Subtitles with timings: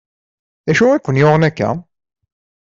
[0.65, 1.69] D acu i ken-yuɣen akka?